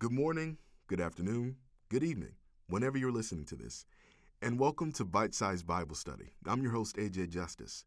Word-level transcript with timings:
Good 0.00 0.12
morning, 0.12 0.58
good 0.86 1.00
afternoon, 1.00 1.56
good 1.88 2.04
evening, 2.04 2.34
whenever 2.68 2.96
you're 2.96 3.10
listening 3.10 3.44
to 3.46 3.56
this, 3.56 3.84
and 4.40 4.56
welcome 4.56 4.92
to 4.92 5.04
Bite 5.04 5.34
Size 5.34 5.64
Bible 5.64 5.96
Study. 5.96 6.34
I'm 6.46 6.62
your 6.62 6.70
host, 6.70 6.94
AJ 6.98 7.30
Justice, 7.30 7.84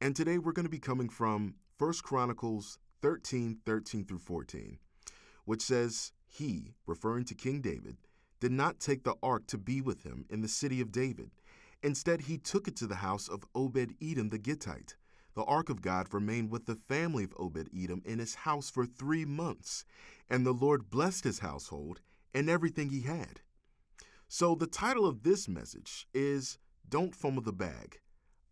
and 0.00 0.16
today 0.16 0.38
we're 0.38 0.52
going 0.52 0.64
to 0.64 0.70
be 0.70 0.78
coming 0.78 1.10
from 1.10 1.56
1 1.76 1.92
Chronicles 2.04 2.78
13 3.02 3.58
13 3.66 4.06
through 4.06 4.20
14, 4.20 4.78
which 5.44 5.60
says, 5.60 6.12
He, 6.26 6.72
referring 6.86 7.26
to 7.26 7.34
King 7.34 7.60
David, 7.60 7.98
did 8.40 8.52
not 8.52 8.80
take 8.80 9.04
the 9.04 9.16
ark 9.22 9.46
to 9.48 9.58
be 9.58 9.82
with 9.82 10.04
him 10.04 10.24
in 10.30 10.40
the 10.40 10.48
city 10.48 10.80
of 10.80 10.90
David. 10.90 11.32
Instead, 11.82 12.22
he 12.22 12.38
took 12.38 12.66
it 12.66 12.76
to 12.76 12.86
the 12.86 12.94
house 12.94 13.28
of 13.28 13.44
Obed 13.54 13.92
Edom 14.00 14.30
the 14.30 14.38
Gittite. 14.38 14.94
The 15.34 15.44
ark 15.44 15.70
of 15.70 15.80
God 15.80 16.12
remained 16.12 16.50
with 16.50 16.66
the 16.66 16.78
family 16.88 17.24
of 17.24 17.34
Obed 17.38 17.70
Edom 17.76 18.02
in 18.04 18.18
his 18.18 18.34
house 18.34 18.70
for 18.70 18.84
three 18.84 19.24
months, 19.24 19.84
and 20.28 20.44
the 20.44 20.52
Lord 20.52 20.90
blessed 20.90 21.24
his 21.24 21.38
household 21.38 22.00
and 22.34 22.50
everything 22.50 22.90
he 22.90 23.02
had. 23.02 23.40
So, 24.28 24.54
the 24.54 24.66
title 24.66 25.06
of 25.06 25.22
this 25.22 25.48
message 25.48 26.06
is 26.14 26.58
Don't 26.88 27.14
Fumble 27.14 27.42
the 27.42 27.52
Bag. 27.52 28.00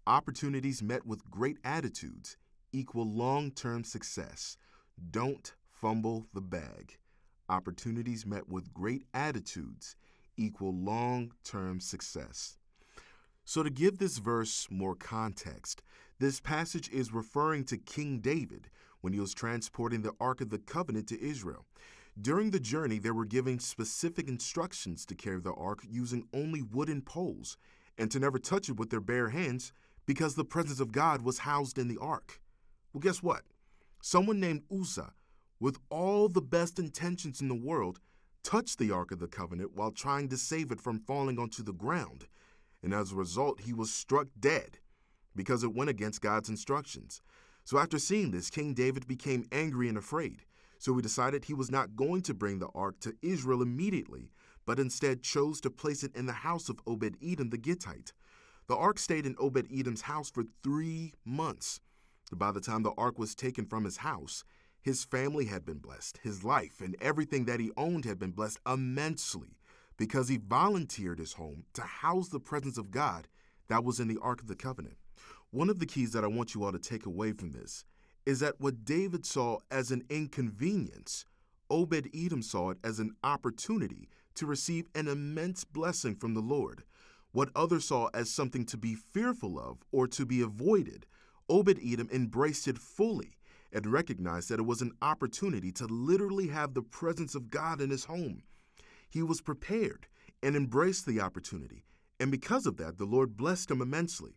Opportunities 0.06 0.82
met 0.82 1.06
with 1.06 1.30
great 1.30 1.58
attitudes 1.64 2.36
equal 2.72 3.06
long 3.06 3.50
term 3.50 3.84
success. 3.84 4.56
Don't 5.10 5.54
fumble 5.70 6.26
the 6.34 6.40
bag. 6.40 6.98
Opportunities 7.48 8.26
met 8.26 8.48
with 8.48 8.72
great 8.74 9.04
attitudes 9.14 9.96
equal 10.36 10.74
long 10.74 11.32
term 11.44 11.80
success. 11.80 12.58
So, 13.44 13.62
to 13.62 13.70
give 13.70 13.98
this 13.98 14.18
verse 14.18 14.68
more 14.70 14.94
context, 14.94 15.82
this 16.20 16.38
passage 16.38 16.90
is 16.90 17.14
referring 17.14 17.64
to 17.64 17.78
King 17.78 18.20
David 18.20 18.68
when 19.00 19.14
he 19.14 19.18
was 19.18 19.32
transporting 19.32 20.02
the 20.02 20.12
Ark 20.20 20.42
of 20.42 20.50
the 20.50 20.58
Covenant 20.58 21.08
to 21.08 21.20
Israel. 21.20 21.64
During 22.20 22.50
the 22.50 22.60
journey, 22.60 22.98
they 22.98 23.10
were 23.10 23.24
given 23.24 23.58
specific 23.58 24.28
instructions 24.28 25.06
to 25.06 25.14
carry 25.14 25.40
the 25.40 25.54
ark 25.54 25.80
using 25.88 26.28
only 26.34 26.60
wooden 26.60 27.00
poles 27.00 27.56
and 27.96 28.10
to 28.10 28.18
never 28.18 28.38
touch 28.38 28.68
it 28.68 28.76
with 28.76 28.90
their 28.90 29.00
bare 29.00 29.30
hands 29.30 29.72
because 30.04 30.34
the 30.34 30.44
presence 30.44 30.78
of 30.78 30.92
God 30.92 31.22
was 31.22 31.38
housed 31.38 31.78
in 31.78 31.88
the 31.88 31.96
ark. 31.98 32.42
Well, 32.92 33.00
guess 33.00 33.22
what? 33.22 33.42
Someone 34.02 34.40
named 34.40 34.64
Uzzah, 34.70 35.14
with 35.58 35.78
all 35.88 36.28
the 36.28 36.42
best 36.42 36.78
intentions 36.78 37.40
in 37.40 37.48
the 37.48 37.54
world, 37.54 37.98
touched 38.42 38.78
the 38.78 38.90
Ark 38.90 39.10
of 39.12 39.20
the 39.20 39.26
Covenant 39.26 39.74
while 39.74 39.90
trying 39.90 40.28
to 40.28 40.36
save 40.36 40.70
it 40.70 40.80
from 40.80 40.98
falling 40.98 41.38
onto 41.38 41.62
the 41.62 41.72
ground. 41.72 42.26
And 42.82 42.92
as 42.92 43.12
a 43.12 43.16
result, 43.16 43.60
he 43.60 43.72
was 43.72 43.90
struck 43.92 44.28
dead 44.38 44.78
because 45.34 45.62
it 45.62 45.74
went 45.74 45.90
against 45.90 46.20
God's 46.20 46.48
instructions. 46.48 47.22
So 47.64 47.78
after 47.78 47.98
seeing 47.98 48.30
this, 48.30 48.50
King 48.50 48.74
David 48.74 49.06
became 49.06 49.46
angry 49.52 49.88
and 49.88 49.98
afraid. 49.98 50.42
So 50.78 50.94
he 50.96 51.02
decided 51.02 51.44
he 51.44 51.54
was 51.54 51.70
not 51.70 51.94
going 51.94 52.22
to 52.22 52.34
bring 52.34 52.58
the 52.58 52.70
ark 52.74 53.00
to 53.00 53.14
Israel 53.22 53.62
immediately, 53.62 54.30
but 54.64 54.80
instead 54.80 55.22
chose 55.22 55.60
to 55.60 55.70
place 55.70 56.02
it 56.02 56.16
in 56.16 56.26
the 56.26 56.32
house 56.32 56.68
of 56.68 56.80
Obed 56.86 57.16
Edom 57.22 57.50
the 57.50 57.58
Gittite. 57.58 58.12
The 58.66 58.76
ark 58.76 58.98
stayed 58.98 59.26
in 59.26 59.36
Obed 59.38 59.68
Edom's 59.72 60.02
house 60.02 60.30
for 60.30 60.44
three 60.62 61.12
months. 61.24 61.80
By 62.32 62.52
the 62.52 62.60
time 62.60 62.82
the 62.82 62.94
ark 62.96 63.18
was 63.18 63.34
taken 63.34 63.66
from 63.66 63.84
his 63.84 63.98
house, 63.98 64.44
his 64.80 65.04
family 65.04 65.46
had 65.46 65.64
been 65.64 65.78
blessed. 65.78 66.20
His 66.22 66.44
life 66.44 66.80
and 66.80 66.96
everything 67.00 67.44
that 67.44 67.60
he 67.60 67.70
owned 67.76 68.04
had 68.04 68.18
been 68.18 68.30
blessed 68.30 68.60
immensely 68.66 69.58
because 69.96 70.28
he 70.28 70.38
volunteered 70.38 71.18
his 71.18 71.34
home 71.34 71.64
to 71.74 71.82
house 71.82 72.28
the 72.28 72.40
presence 72.40 72.78
of 72.78 72.90
God 72.90 73.28
that 73.68 73.84
was 73.84 74.00
in 74.00 74.08
the 74.08 74.18
Ark 74.22 74.40
of 74.40 74.48
the 74.48 74.56
Covenant. 74.56 74.96
One 75.52 75.68
of 75.68 75.80
the 75.80 75.86
keys 75.86 76.12
that 76.12 76.22
I 76.22 76.28
want 76.28 76.54
you 76.54 76.62
all 76.62 76.70
to 76.70 76.78
take 76.78 77.06
away 77.06 77.32
from 77.32 77.50
this 77.50 77.84
is 78.24 78.38
that 78.38 78.60
what 78.60 78.84
David 78.84 79.26
saw 79.26 79.58
as 79.68 79.90
an 79.90 80.04
inconvenience, 80.08 81.24
Obed 81.68 82.08
Edom 82.14 82.42
saw 82.42 82.70
it 82.70 82.78
as 82.84 83.00
an 83.00 83.16
opportunity 83.24 84.08
to 84.36 84.46
receive 84.46 84.86
an 84.94 85.08
immense 85.08 85.64
blessing 85.64 86.14
from 86.14 86.34
the 86.34 86.40
Lord. 86.40 86.84
What 87.32 87.50
others 87.56 87.86
saw 87.86 88.10
as 88.14 88.30
something 88.30 88.64
to 88.66 88.76
be 88.76 88.94
fearful 88.94 89.58
of 89.58 89.78
or 89.90 90.06
to 90.08 90.24
be 90.24 90.40
avoided, 90.40 91.06
Obed 91.48 91.80
Edom 91.84 92.08
embraced 92.12 92.68
it 92.68 92.78
fully 92.78 93.32
and 93.72 93.86
recognized 93.86 94.50
that 94.50 94.60
it 94.60 94.66
was 94.66 94.82
an 94.82 94.92
opportunity 95.02 95.72
to 95.72 95.86
literally 95.86 96.48
have 96.48 96.74
the 96.74 96.82
presence 96.82 97.34
of 97.34 97.50
God 97.50 97.80
in 97.80 97.90
his 97.90 98.04
home. 98.04 98.44
He 99.08 99.22
was 99.22 99.40
prepared 99.40 100.06
and 100.44 100.54
embraced 100.54 101.06
the 101.06 101.20
opportunity, 101.20 101.84
and 102.20 102.30
because 102.30 102.66
of 102.66 102.76
that, 102.76 102.98
the 102.98 103.04
Lord 103.04 103.36
blessed 103.36 103.70
him 103.70 103.82
immensely. 103.82 104.36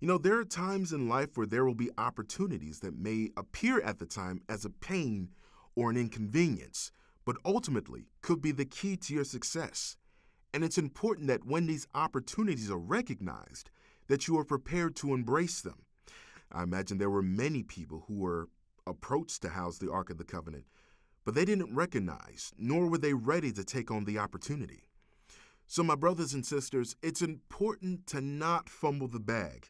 You 0.00 0.08
know, 0.08 0.16
there 0.16 0.38
are 0.38 0.46
times 0.46 0.94
in 0.94 1.10
life 1.10 1.36
where 1.36 1.46
there 1.46 1.66
will 1.66 1.74
be 1.74 1.90
opportunities 1.98 2.80
that 2.80 2.98
may 2.98 3.28
appear 3.36 3.82
at 3.82 3.98
the 3.98 4.06
time 4.06 4.40
as 4.48 4.64
a 4.64 4.70
pain 4.70 5.28
or 5.76 5.90
an 5.90 5.98
inconvenience, 5.98 6.90
but 7.26 7.36
ultimately 7.44 8.06
could 8.22 8.40
be 8.40 8.50
the 8.50 8.64
key 8.64 8.96
to 8.96 9.12
your 9.12 9.24
success. 9.24 9.98
And 10.54 10.64
it's 10.64 10.78
important 10.78 11.26
that 11.26 11.44
when 11.44 11.66
these 11.66 11.86
opportunities 11.94 12.70
are 12.70 12.78
recognized, 12.78 13.68
that 14.08 14.26
you 14.26 14.38
are 14.38 14.44
prepared 14.44 14.96
to 14.96 15.12
embrace 15.12 15.60
them. 15.60 15.84
I 16.50 16.62
imagine 16.62 16.96
there 16.96 17.10
were 17.10 17.22
many 17.22 17.62
people 17.62 18.04
who 18.08 18.14
were 18.14 18.48
approached 18.86 19.42
to 19.42 19.50
house 19.50 19.76
the 19.76 19.92
Ark 19.92 20.08
of 20.08 20.16
the 20.16 20.24
Covenant, 20.24 20.64
but 21.26 21.34
they 21.34 21.44
didn't 21.44 21.74
recognize, 21.74 22.52
nor 22.56 22.88
were 22.88 22.96
they 22.96 23.12
ready 23.12 23.52
to 23.52 23.62
take 23.62 23.90
on 23.90 24.06
the 24.06 24.18
opportunity. 24.18 24.84
So, 25.66 25.82
my 25.82 25.94
brothers 25.94 26.32
and 26.32 26.44
sisters, 26.44 26.96
it's 27.02 27.22
important 27.22 28.06
to 28.08 28.22
not 28.22 28.70
fumble 28.70 29.06
the 29.06 29.20
bag. 29.20 29.68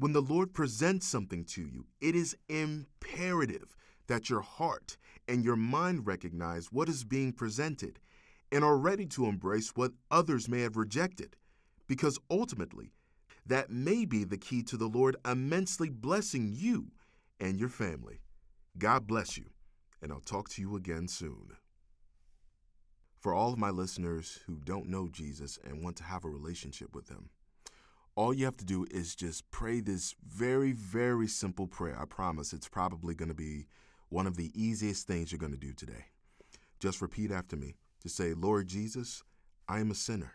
When 0.00 0.14
the 0.14 0.22
Lord 0.22 0.54
presents 0.54 1.06
something 1.06 1.44
to 1.44 1.60
you, 1.60 1.84
it 2.00 2.16
is 2.16 2.34
imperative 2.48 3.76
that 4.06 4.30
your 4.30 4.40
heart 4.40 4.96
and 5.28 5.44
your 5.44 5.56
mind 5.56 6.06
recognize 6.06 6.72
what 6.72 6.88
is 6.88 7.04
being 7.04 7.34
presented 7.34 7.98
and 8.50 8.64
are 8.64 8.78
ready 8.78 9.04
to 9.08 9.26
embrace 9.26 9.72
what 9.76 9.92
others 10.10 10.48
may 10.48 10.62
have 10.62 10.78
rejected, 10.78 11.36
because 11.86 12.18
ultimately, 12.30 12.94
that 13.44 13.68
may 13.68 14.06
be 14.06 14.24
the 14.24 14.38
key 14.38 14.62
to 14.62 14.78
the 14.78 14.88
Lord 14.88 15.16
immensely 15.30 15.90
blessing 15.90 16.48
you 16.50 16.92
and 17.38 17.60
your 17.60 17.68
family. 17.68 18.22
God 18.78 19.06
bless 19.06 19.36
you, 19.36 19.50
and 20.00 20.10
I'll 20.10 20.20
talk 20.20 20.48
to 20.50 20.62
you 20.62 20.76
again 20.76 21.08
soon. 21.08 21.50
For 23.18 23.34
all 23.34 23.52
of 23.52 23.58
my 23.58 23.68
listeners 23.68 24.38
who 24.46 24.62
don't 24.64 24.88
know 24.88 25.08
Jesus 25.12 25.58
and 25.62 25.84
want 25.84 25.96
to 25.96 26.04
have 26.04 26.24
a 26.24 26.30
relationship 26.30 26.94
with 26.94 27.10
Him, 27.10 27.28
all 28.20 28.34
you 28.34 28.44
have 28.44 28.58
to 28.58 28.66
do 28.66 28.84
is 28.90 29.14
just 29.14 29.50
pray 29.50 29.80
this 29.80 30.14
very, 30.28 30.72
very 30.72 31.26
simple 31.26 31.66
prayer. 31.66 31.98
I 31.98 32.04
promise 32.04 32.52
it's 32.52 32.68
probably 32.68 33.14
going 33.14 33.30
to 33.30 33.34
be 33.34 33.64
one 34.10 34.26
of 34.26 34.36
the 34.36 34.52
easiest 34.54 35.06
things 35.06 35.32
you're 35.32 35.38
going 35.38 35.54
to 35.54 35.58
do 35.58 35.72
today. 35.72 36.04
Just 36.80 37.00
repeat 37.00 37.30
after 37.30 37.56
me 37.56 37.76
to 38.02 38.10
say, 38.10 38.34
Lord 38.34 38.68
Jesus, 38.68 39.22
I 39.70 39.80
am 39.80 39.90
a 39.90 39.94
sinner, 39.94 40.32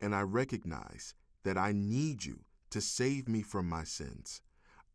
and 0.00 0.14
I 0.14 0.22
recognize 0.22 1.12
that 1.44 1.58
I 1.58 1.72
need 1.72 2.24
you 2.24 2.38
to 2.70 2.80
save 2.80 3.28
me 3.28 3.42
from 3.42 3.68
my 3.68 3.84
sins. 3.84 4.40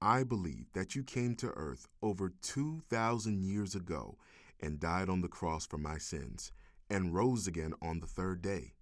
I 0.01 0.23
believe 0.23 0.73
that 0.73 0.95
you 0.95 1.03
came 1.03 1.35
to 1.35 1.53
earth 1.55 1.87
over 2.01 2.33
2,000 2.41 3.43
years 3.43 3.75
ago 3.75 4.17
and 4.59 4.79
died 4.79 5.07
on 5.07 5.21
the 5.21 5.27
cross 5.27 5.67
for 5.67 5.77
my 5.77 5.99
sins 5.99 6.51
and 6.89 7.13
rose 7.13 7.45
again 7.45 7.75
on 7.79 7.99
the 7.99 8.07
third 8.07 8.41
day. 8.41 8.73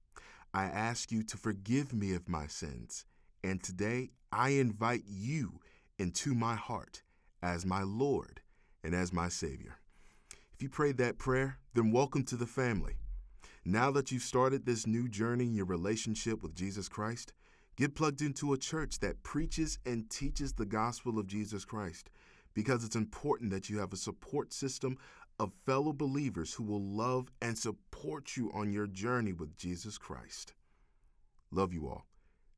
I 0.54 0.66
ask 0.68 1.12
you 1.12 1.22
to 1.24 1.36
forgive 1.36 1.94
me 1.94 2.14
of 2.14 2.30
my 2.30 2.48
sins, 2.48 3.04
and 3.44 3.62
today 3.62 4.10
I 4.32 4.50
invite 4.50 5.04
you 5.08 5.60
into 6.00 6.34
my 6.34 6.56
heart 6.56 7.04
as 7.42 7.66
my 7.66 7.84
Lord 7.84 8.42
and 8.84 8.94
as 8.94 9.12
my 9.12 9.30
Savior. 9.30 9.78
If 10.54 10.62
you 10.62 10.70
prayed 10.70 10.98
that 10.98 11.18
prayer, 11.18 11.58
then 11.74 11.92
welcome 11.92 12.24
to 12.26 12.36
the 12.36 12.46
family. 12.46 12.96
Now 13.66 13.92
that 13.92 14.12
you've 14.12 14.24
started 14.24 14.66
this 14.66 14.88
new 14.88 15.08
journey 15.08 15.46
in 15.46 15.54
your 15.54 15.66
relationship 15.66 16.42
with 16.42 16.56
Jesus 16.56 16.90
Christ, 16.90 17.34
Get 17.78 17.96
plugged 17.96 18.22
into 18.22 18.54
a 18.54 18.58
church 18.58 19.00
that 19.00 19.24
preaches 19.24 19.80
and 19.86 20.10
teaches 20.10 20.54
the 20.54 20.66
gospel 20.66 21.18
of 21.18 21.28
Jesus 21.28 21.66
Christ 21.66 22.10
because 22.54 22.84
it's 22.84 22.96
important 22.96 23.50
that 23.52 23.70
you 23.70 23.80
have 23.80 23.94
a 23.94 23.98
support 23.98 24.52
system 24.52 24.98
of 25.40 25.54
fellow 25.66 25.94
believers 25.94 26.54
who 26.54 26.64
will 26.64 26.84
love 26.84 27.32
and 27.42 27.58
support 27.58 28.36
you 28.36 28.52
on 28.54 28.74
your 28.74 28.88
journey 28.88 29.34
with 29.34 29.58
Jesus 29.58 29.98
Christ. 29.98 30.54
Love 31.50 31.74
you 31.74 31.88
all. 31.88 32.06